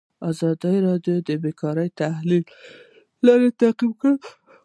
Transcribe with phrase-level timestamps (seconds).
[0.29, 2.41] ازادي راډیو د بیکاري د تحول
[3.27, 4.15] لړۍ تعقیب کړې.